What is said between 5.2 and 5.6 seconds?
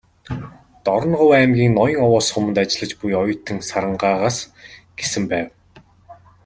байв.